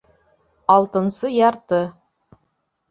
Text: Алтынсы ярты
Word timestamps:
Алтынсы 0.75 1.31
ярты 1.35 1.83